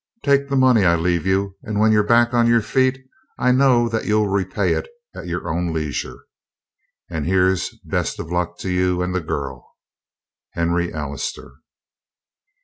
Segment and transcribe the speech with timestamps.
[0.23, 3.05] Take the money I leave you, and, when you're back on your feet,
[3.37, 6.25] I know that you'll repay it at your own leisure.
[7.11, 9.75] And here's best luck to you and the girl.
[10.53, 11.53] HENRY ALLISTER.